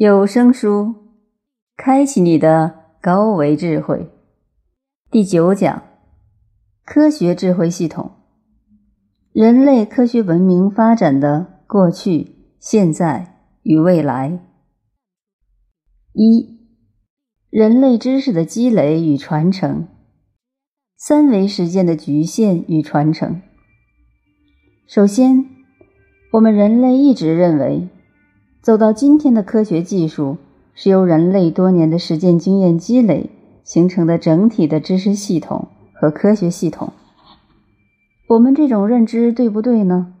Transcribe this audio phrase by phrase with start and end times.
[0.00, 0.94] 有声书，
[1.76, 4.08] 开启你的高维智慧。
[5.10, 5.82] 第九讲：
[6.86, 8.12] 科学智慧系统，
[9.34, 14.40] 人类科学文明发展的过去、现在与未来。
[16.14, 16.58] 一、
[17.50, 19.86] 人类知识的积累与传承，
[20.96, 23.42] 三维实践的局限与传承。
[24.86, 25.44] 首先，
[26.32, 27.90] 我们人类一直认为。
[28.62, 30.36] 走到今天的科学技术，
[30.74, 33.30] 是由人类多年的实践经验积累
[33.64, 36.92] 形成的整体的知识系统和科学系统。
[38.28, 40.12] 我们这种认知对不对呢？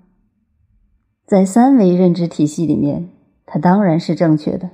[1.26, 3.10] 在三维认知体系里面，
[3.44, 4.70] 它当然是正确的，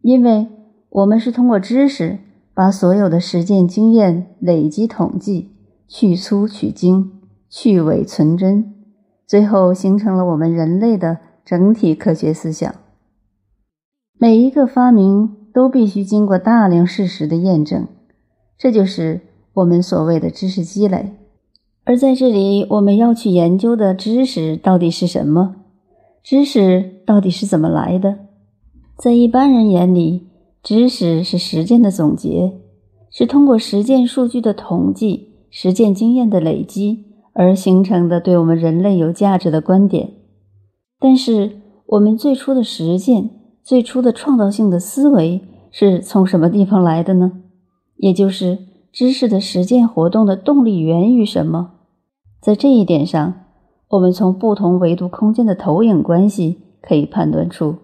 [0.00, 0.46] 因为
[0.90, 2.20] 我们是通过知识
[2.54, 5.50] 把所有的实践经验累积统计，
[5.88, 7.20] 去粗取精，
[7.50, 8.72] 去伪存真，
[9.26, 11.18] 最后形成了我们人类的。
[11.48, 12.74] 整体科学思想，
[14.18, 17.88] 每一个发明都必须经过大量事实的验证，
[18.58, 19.22] 这就是
[19.54, 21.14] 我们所谓的知识积累。
[21.84, 25.56] 而在这里，我们要去研究的知识到底是什么？
[26.22, 28.18] 知识到底是怎么来的？
[28.98, 30.26] 在一般人眼里，
[30.62, 32.58] 知识是实践的总结，
[33.10, 40.10] 是通过实践数据的统计、实践经验的累积而形成的，对我们人类有价值的观点。
[41.00, 43.30] 但是，我们最初的实践、
[43.62, 47.32] 最初的创造性的思维是从什么地方来的呢？
[47.96, 48.58] 也就是
[48.92, 51.72] 知识的实践活动的动力源于什么？
[52.40, 53.34] 在这一点上，
[53.90, 57.76] 我们从不同维度空间的投影关系可以判断出，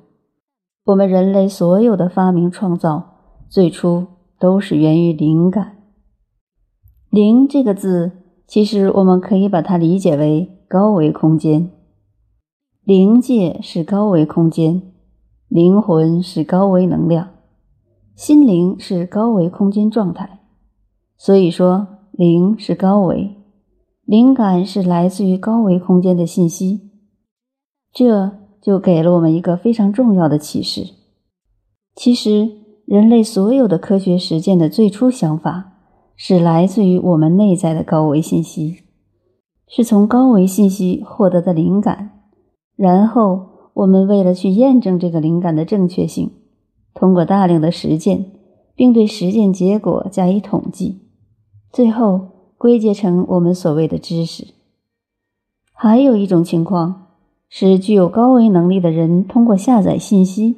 [0.85, 3.05] 我们人类所有的发明创造
[3.49, 4.07] 最初
[4.39, 5.77] 都是源于灵感。
[7.11, 8.11] 灵这个字，
[8.47, 11.71] 其实我们可以把它理解为高维空间。
[12.85, 14.83] 灵界是高维空间，
[15.49, 17.31] 灵魂是高维能量，
[18.15, 20.41] 心灵是高维空间状态。
[21.17, 23.37] 所以说，灵是高维，
[24.05, 26.91] 灵感是来自于高维空间的信息。
[27.91, 30.83] 这就给了我们一个非常重要的启示：
[31.95, 32.51] 其实，
[32.85, 35.73] 人类所有的科学实践的最初想法
[36.17, 38.83] 是来自于我们内在的高维信息，
[39.67, 42.14] 是从高维信息获得的灵感。
[42.77, 46.31] 然后，我们为了去验证这个灵感的正确性，
[46.93, 48.33] 通过大量的实践，
[48.75, 51.03] 并对实践结果加以统计，
[51.73, 54.55] 最后归结成我们所谓的知识。
[55.73, 57.07] 还有一种情况
[57.49, 60.57] 是，具有高维能力的人通过下载信息，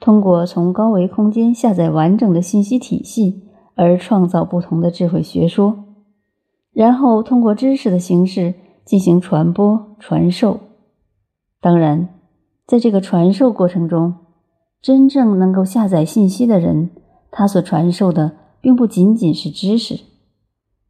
[0.00, 3.42] 通过从高维空间下载完整的信息体系
[3.74, 5.84] 而创造不同的智慧学说，
[6.72, 8.54] 然后通过知识的形式
[8.84, 10.58] 进行传播传授。
[11.62, 12.08] 当然，
[12.66, 14.16] 在这个传授过程中，
[14.80, 16.90] 真正能够下载信息的人，
[17.30, 20.00] 他所传授的并不仅仅是知识，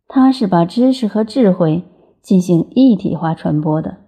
[0.08, 1.84] 他是把知识和智慧
[2.22, 3.98] 进行一体化传播的。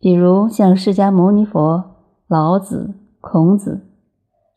[0.00, 1.84] 比如像释迦牟尼佛、
[2.26, 3.86] 老子、孔子，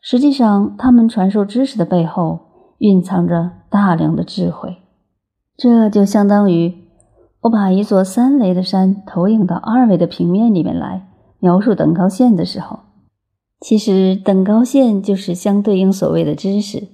[0.00, 2.40] 实际上他们传授知识的背后
[2.78, 4.78] 蕴藏着大量的智慧。
[5.56, 6.85] 这就相当于。
[7.46, 11.06] 我把一座三维的山投影到二维的平面里面来
[11.38, 12.80] 描述等高线的时候，
[13.60, 16.88] 其实等高线就是相对应所谓的知识，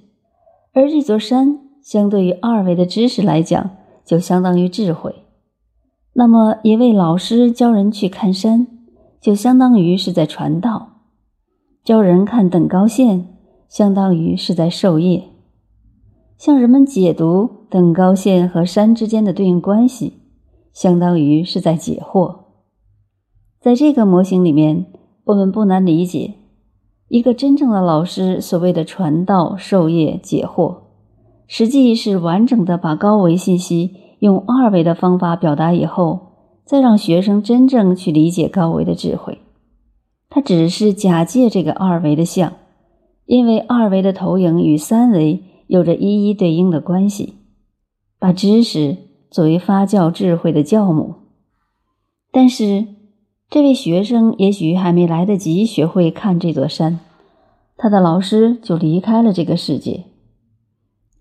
[0.73, 3.71] 而这座山相对于二维的知识来讲，
[4.05, 5.23] 就相当于智慧。
[6.13, 8.67] 那么一位老师教人去看山，
[9.19, 10.99] 就相当于是在传道；
[11.83, 13.25] 教人看等高线，
[13.67, 15.23] 相当于是在授业。
[16.37, 20.19] 向人们解读等高线和山之间的对应关系。
[20.73, 22.45] 相当于是在解惑，
[23.61, 24.87] 在这个模型里面，
[25.25, 26.33] 我们不难理解，
[27.09, 30.77] 一个真正的老师所谓的传道授业解惑，
[31.45, 36.31] 实际是完整的把高维信息用二维的方法表达以后，
[36.65, 39.37] 再让学生真正去理解高维的智慧。
[40.29, 42.53] 他只是假借这个二维的像，
[43.27, 47.35] 因为二维的投影与三维有着一一对应的关系，
[48.17, 48.97] 把知识。
[49.33, 51.15] 作为发酵智慧的教母，
[52.31, 52.85] 但是
[53.49, 56.99] 这位学生也许还没来得及学会看这座山，
[57.75, 60.03] 他的老师就离开了这个世界。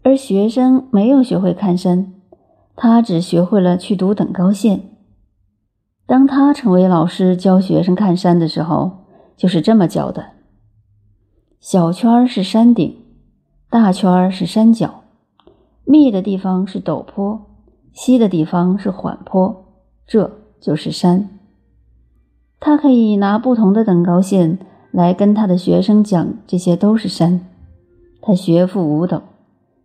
[0.02, 2.12] 而学生没有学会看山，
[2.76, 4.90] 他只学会了去读等高线。
[6.04, 9.06] 当他成为老师教学生看山的时候，
[9.38, 10.32] 就是这么教的：
[11.60, 12.94] 小圈是山顶，
[13.70, 15.04] 大圈是山脚，
[15.86, 17.48] 密的地方是陡坡。
[17.92, 19.64] 西的地方是缓坡，
[20.06, 21.38] 这就是山。
[22.58, 24.58] 他可以拿不同的等高线
[24.92, 27.46] 来跟他的学生讲这些都是山，
[28.20, 29.22] 他学富五斗，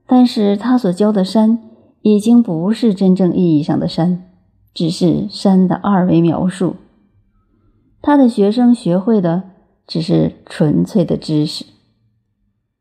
[0.06, 1.59] 但是他所教的山
[2.01, 4.24] 已经不是真正意义上的山，
[4.74, 6.75] 只是山的二维描述。
[8.01, 9.44] 他的学生学会的
[9.88, 11.65] 只是纯粹的知识，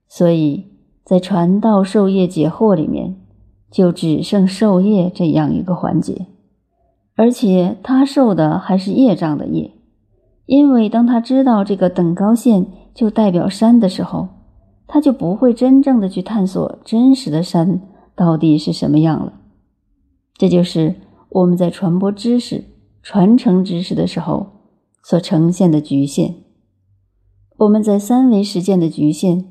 [0.07, 0.67] 所以
[1.05, 3.17] 在传道授业解惑里面，
[3.71, 6.27] 就只剩授业这样一个环节，
[7.15, 9.73] 而且他受的还是业障的业。
[10.47, 14.29] 因为当他知道这个等高线就代表山的时候，
[14.87, 17.81] 他就不会真正的去探索真实的山
[18.15, 19.33] 到底是什么样了。
[20.35, 20.95] 这就是
[21.31, 22.65] 我们在传播知识、
[23.03, 24.47] 传承知识的时候
[25.03, 26.37] 所呈现的局限。
[27.59, 29.47] 我们在三维实践的局限，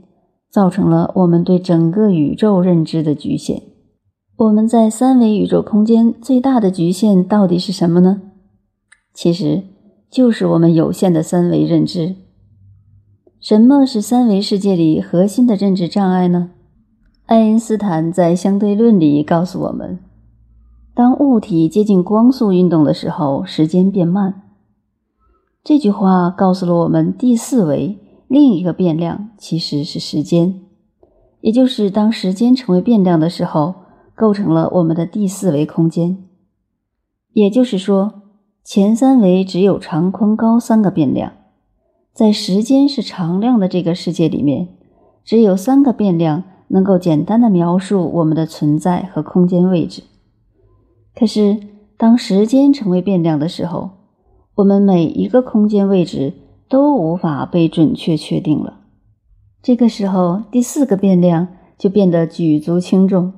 [0.50, 3.64] 造成了我们对整个宇宙认知的局限。
[4.38, 8.22] 我们在三维宇宙空间最大的局限到底是什么呢？
[9.14, 9.64] 其实。
[10.08, 12.16] 就是我们有限的三维认知。
[13.42, 16.52] 什么是三维世界里核心的认知障碍呢？
[17.26, 20.00] 爱因斯坦在相对论里告诉我们：
[20.94, 24.44] 当物体接近光速运动的时候，时间变慢。
[25.62, 27.98] 这句话告诉了我们第四维
[28.30, 30.62] 另一个变量其实是时间，
[31.42, 33.76] 也就是当时间成为变量的时候，
[34.16, 36.18] 构成了我们的第四维空间。
[37.34, 38.22] 也就是说。
[38.68, 41.34] 前三维只有长、宽、高三个变量，
[42.12, 44.70] 在时间是常量的这个世界里面，
[45.24, 50.02] 只有三个变量能够简单的描述我们的存在和空间位置。
[51.14, 51.60] 可是，
[51.96, 53.92] 当时间成为变量的时候，
[54.56, 56.34] 我们每一个空间位置
[56.68, 58.80] 都无法被准确确定了。
[59.62, 63.32] 这个时候，第四个变量就变得举足轻重。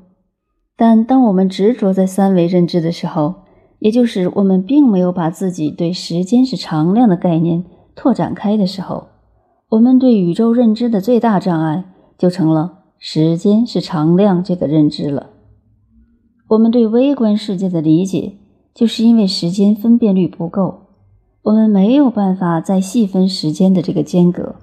[0.77, 3.33] 但当我们执着在三维认知的时候，
[3.79, 7.65] 也就是我们并没有把自己对时间是常量的概念
[7.95, 9.07] 拓展开的时候，
[9.69, 11.83] 我们对宇宙认知的最大障碍
[12.17, 15.31] 就成了时间是常量这个认知了。
[16.49, 18.37] 我们对微观世界的理解，
[18.73, 20.81] 就是因为时间分辨率不够，
[21.41, 24.55] 我们没有办法再细分时间的这个间隔，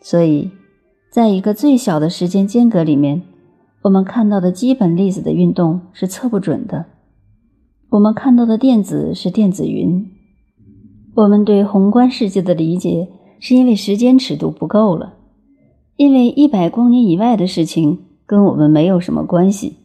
[0.00, 0.50] 所以，
[1.10, 3.22] 在一个最小的时间间隔里面，
[3.84, 6.86] 我们看到的基本粒子的运动是测不准的。
[7.90, 10.10] 我们看到的电子是电子云。
[11.14, 13.08] 我们对宏观世界的理解，
[13.38, 15.16] 是因为时间尺度不够了，
[15.96, 19.76] 因为一百光年以外的事情跟我们没有什么关系，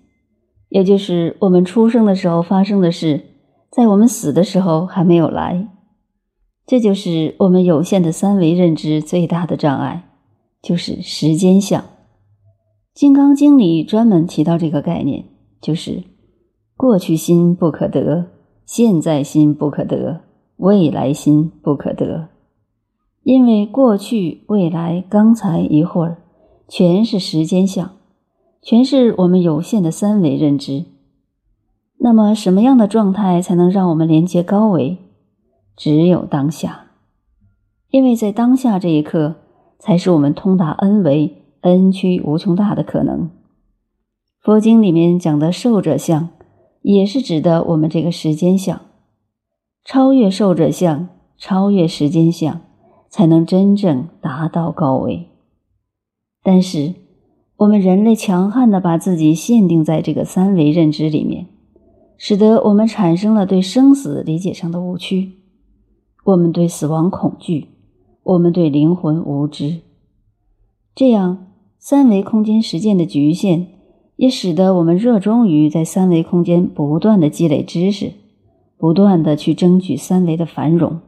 [0.69, 3.25] 也就是我们出生的时候发生的事，
[3.69, 5.67] 在我们死的时候还没有来。
[6.65, 10.05] 这就是我们有限的三维认知最大的障碍，
[10.61, 11.81] 就是时间相。
[12.99, 15.23] 《金刚经》里专门提到这个概念，
[15.61, 16.03] 就是。
[16.75, 18.25] 过去心不可得，
[18.65, 20.19] 现在心不可得，
[20.57, 22.27] 未来心不可得。
[23.23, 26.17] 因为过去、未来、刚才一会儿，
[26.67, 27.89] 全是时间相，
[28.61, 30.83] 全是我们有限的三维认知。
[31.99, 34.97] 那么，什么样的状态才能让我们连接高维？
[35.77, 36.87] 只有当下，
[37.91, 39.35] 因为在当下这一刻，
[39.79, 43.29] 才是我们通达 N 维、N 区无穷大的可能。
[44.41, 46.29] 佛经里面讲的受者相。
[46.81, 48.79] 也是指的我们这个时间相，
[49.83, 52.61] 超越受者相，超越时间相，
[53.09, 55.27] 才能真正达到高维。
[56.41, 56.95] 但是，
[57.57, 61.47] 我们人类强悍的把自己限定在这个三维认知里面，
[62.17, 65.33] 使得我们产生了对生死理解上的误区。
[66.23, 67.67] 我们对死亡恐惧，
[68.23, 69.81] 我们对灵魂无知，
[70.95, 71.47] 这样
[71.79, 73.67] 三维空间实践的局限。
[74.15, 78.11] 也使得我们热衷于在三维空间不断的积累知识，
[78.77, 80.99] 不断的去争取三维的繁荣。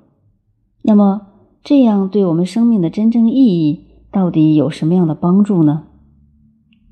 [0.81, 1.23] 那么，
[1.61, 3.81] 这样对我们生命的真正意义
[4.13, 5.83] 到底有什么样的帮助呢？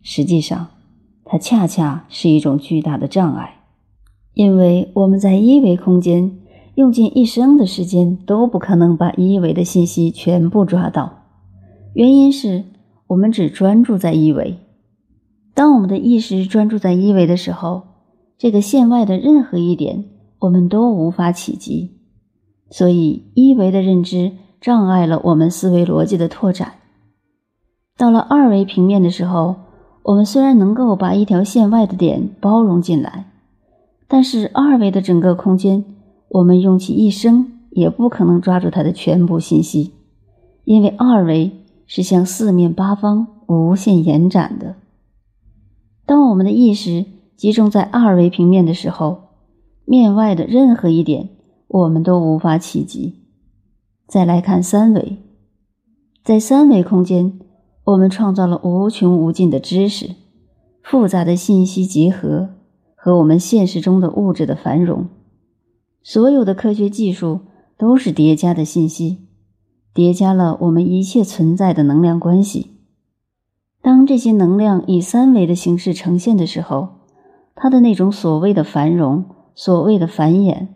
[0.02, 0.68] 实际上，
[1.24, 3.62] 它恰恰是一种巨大的障碍，
[4.34, 6.38] 因为我们在一维空间
[6.76, 11.20] 用尽一生的时间都不可能把一维的信息全部抓到，
[11.94, 12.66] 原因是
[13.10, 14.60] 我们只专注在一维。
[15.56, 17.82] 当我们的意识专注在一维的时候，
[18.38, 20.06] 这个线外的任何一点，
[20.38, 21.98] 我们都无法企及。
[22.70, 26.74] 所以，一维的认知障碍了我们思维逻辑的拓展。
[27.98, 29.56] 到了二维平面的时候，
[30.04, 33.32] 我们虽然能够把一条线外的点包容进来，
[34.08, 35.84] 但是二维的整个空间，
[36.30, 39.94] 我们用其一生也不可能抓住它的全部信息，
[40.64, 41.52] 因为二维
[41.90, 44.76] 是向四面八方无限延展的。
[46.06, 47.04] 当我们的意识
[47.36, 49.30] 集中在二维平面的时候，
[49.86, 51.30] 面外的任何一点
[51.68, 53.16] 我们都无法企及。
[54.08, 55.18] 再来看三维，
[56.24, 57.40] 在三维空间，
[57.86, 60.12] 我们创造了无穷无尽的知识，
[60.84, 62.50] 复杂的信息结合
[62.94, 65.08] 和我们现实中的物质的繁荣。
[66.04, 67.40] 所有的科学技术
[67.80, 69.29] 都是叠加的信息，
[69.94, 72.72] 叠加了我们一切存在的能量关系。
[73.82, 76.90] 当这些能量以三维的形式呈现的时候，
[77.56, 80.68] 它的那种所谓的繁荣、所谓的繁衍，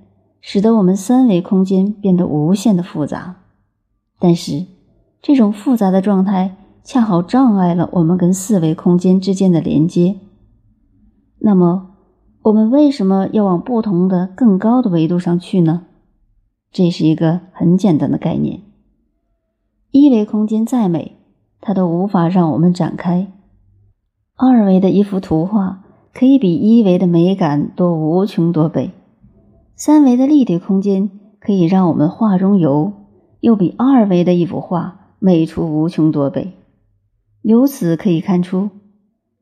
[0.42, 3.38] 使得我们三维空间变得无限的复杂。
[4.20, 4.66] 但是，
[5.22, 10.16] 这种复杂的状态恰好障碍了我们跟四维空间之间的连接。
[11.40, 11.92] 那么，
[12.44, 15.88] 我们为什么要往不同的、更高的维度上去呢？
[16.72, 18.62] 这是一个很简单的概念。
[19.96, 21.18] 一维空间再美，
[21.62, 23.32] 它都无法让我们展开。
[24.36, 25.84] 二维的一幅图画
[26.16, 28.90] 可以比一维的美感多无穷多倍。
[29.76, 32.92] 三维的立体空间可以让我们画中游，
[33.40, 36.54] 又比二维的一幅画美出无穷多倍。
[37.44, 38.72] 由此可以看出，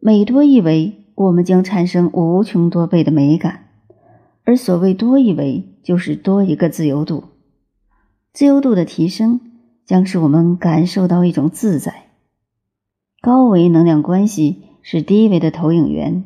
[0.01, 0.97] 每多一维。
[1.15, 3.67] 我们将产生无穷多倍的美感，
[4.43, 7.23] 而所谓多一维，就是多一个自由度。
[8.33, 9.39] 自由度的提升，
[9.91, 12.05] 将使我们感受到一种自在。
[13.21, 16.23] 高维能量关系是低维的投影源，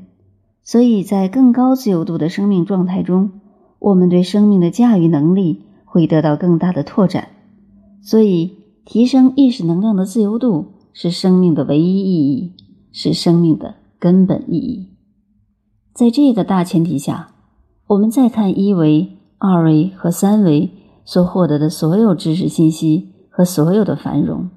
[0.61, 3.31] 所以在更高自由度的生命状态中，
[3.79, 7.29] 我们对生命的驾驭能力会得到更大的拓展。
[8.03, 8.51] 所以，
[8.85, 12.53] 提升意识能量的自由度是生命的唯一意义，
[12.91, 13.77] 是生命的。
[13.97, 14.89] 根本意义，
[15.91, 17.29] 在这个大前提下，
[17.87, 20.69] 我们再看一维、二维和三维
[21.03, 24.49] 所获得的所有知识信息和所有的繁荣，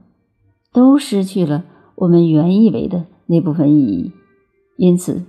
[0.72, 1.64] 都失去了
[1.96, 4.12] 我们原以为的那部分意义。
[4.76, 5.24] 因此，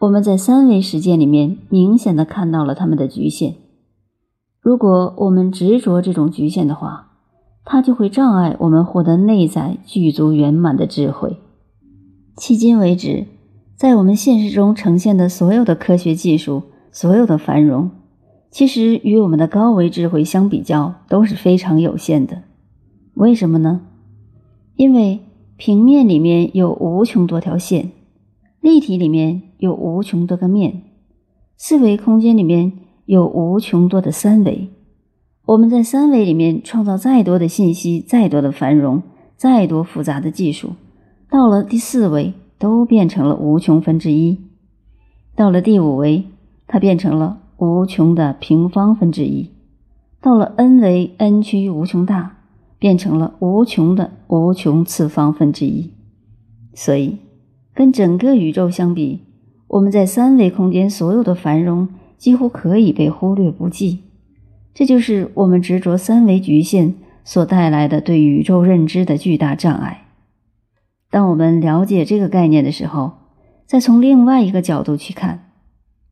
[0.00, 3.54] 我们在三维实践里面明显的看到了他们的局限。
[4.60, 7.12] 如果我们执着这种局限的话，
[7.64, 11.38] 它就会障碍我们获得内在具足圆满的智慧。
[12.36, 13.28] 迄今为止。
[13.76, 16.62] 在我们现实中呈现的所有的科学技术，
[16.92, 17.90] 所有的繁荣，
[18.48, 22.43] 其实与我们的高维智慧相比较都是非常有限的。
[23.14, 23.82] 为什么呢？
[24.76, 25.20] 因为
[25.56, 27.90] 平面里面有无穷多条线，
[28.60, 30.82] 立体里面有无穷多个面，
[31.56, 32.72] 四维空间里面
[33.06, 34.68] 有无穷多的三维。
[35.46, 39.02] 我们在三维里面创造再多的信息，再多的繁荣，
[39.36, 40.70] 再多复杂的技术，
[41.30, 42.34] 到了第四维。
[42.56, 44.38] 都变成了无穷分之一，
[45.36, 46.24] 到了第五维，
[46.66, 49.50] 它变成了无穷的平方分之一；
[50.22, 52.33] 到了 n 维，n 趋于无穷大，
[52.84, 55.90] 变成了无穷的无穷次方分之一。
[56.74, 57.16] 所以，
[57.72, 59.20] 跟整个宇宙相比，
[59.68, 61.88] 我们在三维空间所有的繁荣
[62.18, 64.00] 几乎可以被忽略不计。
[64.74, 70.08] 这就是我们执着三维局限所带来的对宇宙认知的巨大障碍。
[71.10, 73.12] 当我们了解这个概念的时候，
[73.64, 75.52] 再从另外一个角度去看，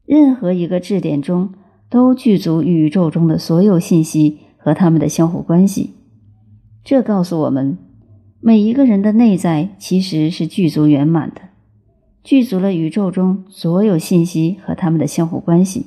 [0.06, 1.50] 任何一个质点中
[1.90, 5.96] 都具足宇宙中的所有信息和它们的相互关系。
[6.84, 7.78] 这告诉我们，
[8.40, 11.42] 每一个人的内在其实是具足圆满的，
[12.24, 15.86] 具足了宇宙中所有信息和它们的相互关系。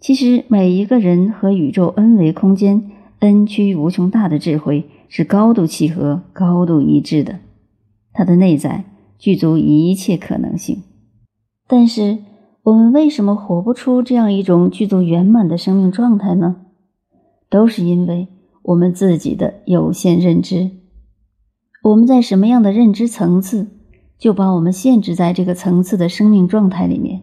[0.00, 7.40] 其实，每一个人和宇宙 n 维空间 n 趋无穷大的智慧是高度契合、高度一致的。
[8.12, 8.84] 它的内在
[9.18, 10.82] 具足一切可能性，
[11.66, 12.18] 但是
[12.62, 16.56] 我们为什么活不出这样一种具足圆满的生命状态呢？
[17.50, 18.28] 都是因为
[18.62, 20.70] 我们自己的有限认知。
[21.82, 23.68] 我们在什么样的认知层次，
[24.18, 27.22] 就把我们限制在这个层次的生命状态里面。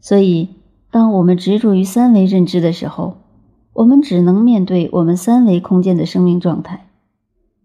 [0.00, 0.48] 所以，
[0.90, 3.16] 当我们执着于三维认知的时候，
[3.72, 6.86] 我们只能面对我们三维空间的生命状态。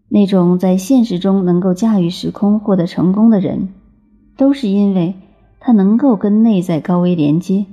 [0.08, 3.68] 那种在现实中能够驾驭时空获得成功的人，
[4.36, 5.14] 都是因为
[5.60, 7.66] 他能够跟内在高维连接，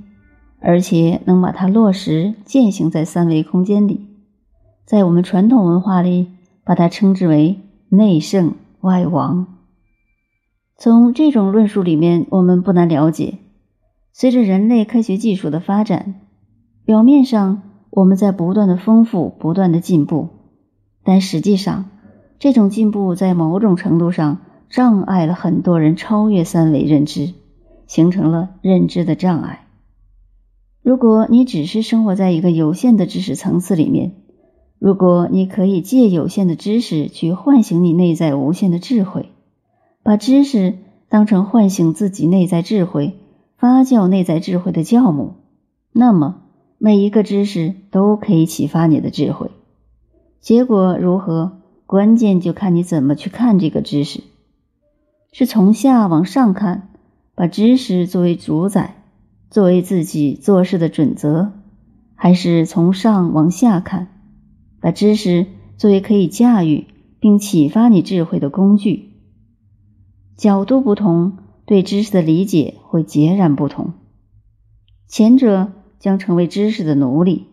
[0.60, 4.11] 而且能把它落实践行在三维空间里。
[4.84, 6.28] 在我们传统文化里，
[6.64, 9.46] 把它称之为内圣外王。
[10.76, 13.38] 从这种论述里面，我们不难了解，
[14.12, 16.14] 随着人类科学技术的发展，
[16.84, 20.28] 表面上我们在不断的丰富、不断的进步，
[21.04, 21.86] 但实际上。
[22.38, 27.34] 这种进步在某种程度上障碍了很多人超越三维认知，
[27.86, 29.68] 形成了认知的障碍。
[30.82, 34.16] 如果你只是生活在一个有限的知识层次里面，
[34.82, 39.30] 如果你可以借有限的知识去唤醒你内在无限的智慧，
[40.02, 40.76] 把知识
[41.08, 43.16] 当成唤醒自己内在智慧、
[43.56, 45.34] 发酵内在智慧的酵母，
[45.92, 46.42] 那么
[46.78, 49.52] 每一个知识都可以启发你的智慧。
[50.40, 51.60] 结果如何？
[51.86, 54.24] 关键就看你怎么去看这个知识，
[55.30, 56.88] 是从下往上看，
[57.36, 59.04] 把知识作为主宰，
[59.48, 61.52] 作为自己做事的准则，
[62.16, 64.11] 还是从上往下看，
[64.82, 65.46] 把知识
[65.78, 69.14] 作为可以驾驭并启发你智慧的工具。
[70.36, 73.94] 角度不同，对知识的理解会截然不同。
[75.08, 77.46] 前者将成为知识的奴隶，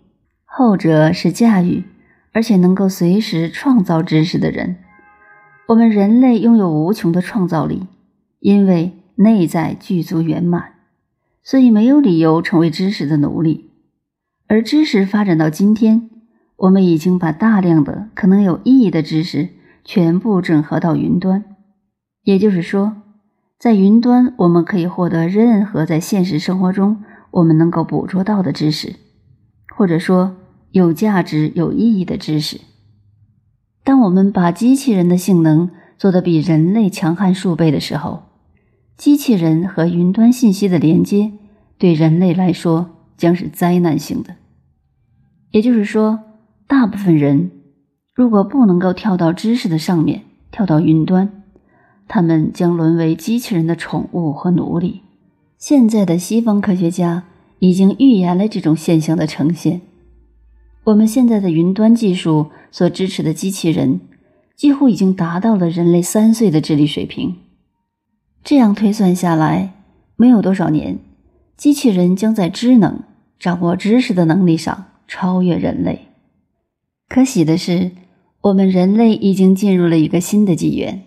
[0.43, 1.85] 后者是驾驭。
[2.31, 4.77] 而且能够随时创造知识的人，
[5.67, 7.87] 我们人类拥有无穷的创造力，
[8.39, 10.75] 因为内在具足圆满，
[11.41, 13.71] 所以没有理由成为知识的奴隶。
[14.47, 16.08] 而知识发展到今天，
[16.59, 19.49] 我们已经把大量的可能有意义的知识
[19.83, 21.43] 全部整合到云端，
[22.23, 22.97] 也就是说，
[23.57, 28.95] 在云端我们可以获得任何在现实生活中我们能够捕捉到的知识，
[29.75, 30.35] 或者说。
[30.71, 32.61] 有价值、有意义的知识。
[33.83, 38.21] 当我们把机器人的性能做得比人类强悍数倍的时候，
[38.95, 41.31] 机器人和云端信息的连接
[41.79, 44.35] 对人类来说将是灾难性的。
[45.49, 46.19] 也就是说，
[46.69, 47.49] 大部分人
[48.13, 50.21] 如果不能够跳到知识的上面，
[50.51, 51.41] 跳到云端，
[52.07, 55.01] 他们将沦为机器人的宠物和奴隶。
[55.57, 57.23] 现在的西方科学家
[57.57, 59.81] 已经预言了这种现象的呈现。
[60.83, 64.01] 我们现在的云端技术所支持的机器人，
[64.55, 67.35] 几乎已经达到了人类三岁的智力水平。
[68.43, 69.73] 这样推算下来，
[70.15, 70.99] 没有多少年，
[71.57, 73.01] 机器人将在知能、
[73.39, 76.05] 掌握知识的能力上超越人类。
[77.09, 77.91] 可喜的是，
[78.39, 81.01] 我们人类已经进入了一个新的纪元。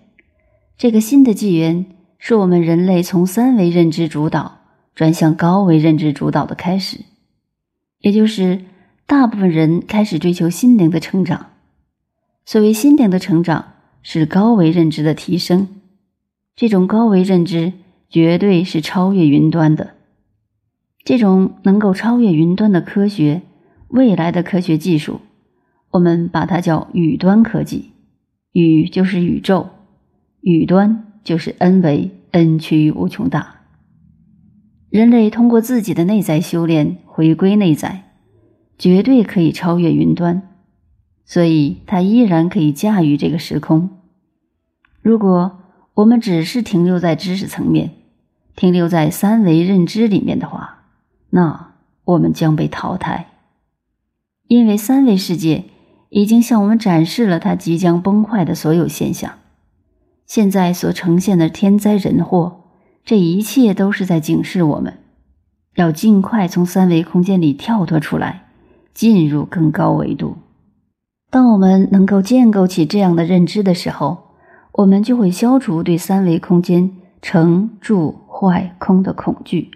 [0.76, 1.86] 这个新的纪元
[2.18, 4.58] 是我们人类从三维认知主导
[4.94, 6.98] 转向高维认知主导的开始，
[8.00, 8.66] 也就是。
[9.04, 11.50] 大部分人开始追求心灵的成长。
[12.46, 15.68] 所谓心灵的成长，是高维认知的提升。
[16.56, 17.74] 这种高维认知
[18.08, 19.94] 绝对是超越云端的。
[21.04, 23.42] 这种能够超越云端的科学，
[23.88, 25.20] 未来的科学技术，
[25.92, 27.92] 我们把它叫宇端科技。
[28.52, 29.68] 宇就是宇宙，
[30.40, 33.60] 宇端就是 n 维 n 趋于无穷大。
[34.90, 38.10] 人类通过自己的内在修炼，回归内在。
[38.78, 40.42] 绝对可以超越云端，
[41.24, 43.90] 所以它依然可以驾驭这个时空。
[45.00, 45.60] 如果
[45.94, 47.90] 我们只是停留在知识层面，
[48.56, 50.84] 停留在三维认知里面的话，
[51.30, 51.74] 那
[52.04, 53.28] 我们将被淘汰，
[54.48, 55.64] 因为三维世界
[56.12, 59.32] 已经向我们展示了它即将崩坏的所有现象。
[60.26, 62.64] 现在所呈现的天灾人祸，
[63.02, 64.98] 这一切都是在警示我们，
[65.74, 68.44] 要尽快从三维空间里跳脱出来。
[68.94, 70.36] 进入更高维度。
[71.30, 74.18] 当我们能够建构起这样的认知的时候，
[74.72, 76.90] 我们就会消除对三维空间
[77.22, 79.70] 成、住、坏、空的恐惧。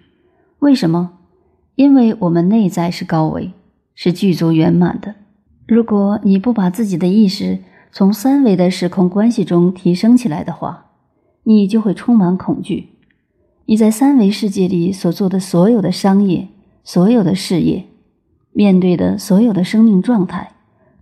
[0.59, 1.12] 为什么？
[1.77, 3.53] 因为我们内在是高维，
[3.94, 5.14] 是具足圆满的。
[5.66, 7.59] 如果你不把自己的意识
[7.90, 10.87] 从三维的时空关系中提升起来的话，
[11.42, 12.90] 你就会充满恐惧。
[13.64, 16.48] 你在三维世界里所做的所有的商业、
[16.85, 17.87] 所有的事业。
[18.52, 20.52] 面对的所有的生命状态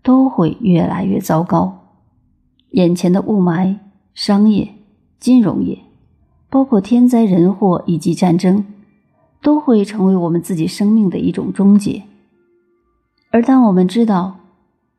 [0.03, 1.90] 都会越来越糟糕。
[2.70, 3.77] 眼前的雾霾、
[4.12, 4.70] 商业、
[5.20, 5.79] 金融业，
[6.50, 8.64] 包括天灾人祸以及战争，
[9.40, 12.03] 都会成为我们自己生命的一种终结。
[13.31, 14.37] 而当我们知道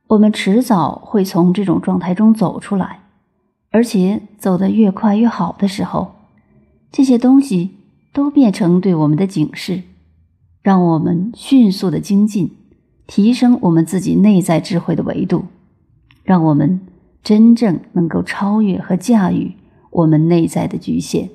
[0.08, 3.00] 我们迟早会从这种状态中走出来，
[3.72, 6.12] 而且走得越快越好的时候，
[6.92, 7.72] 这些东西
[8.14, 9.82] 都变成对我们的警示。
[10.62, 12.52] 让我们迅速的精进，
[13.06, 15.46] 提升我们自己内在智慧的维度，
[16.24, 16.82] 让我们
[17.24, 19.54] 真正能够超越和驾驭
[19.92, 21.30] 我们内在的局限。